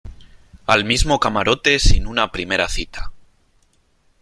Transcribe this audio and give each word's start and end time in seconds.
al 0.65 0.83
mismo 0.83 1.19
camarote 1.19 1.77
sin 1.77 2.07
una 2.07 2.31
primera 2.31 2.67
cita. 2.67 3.11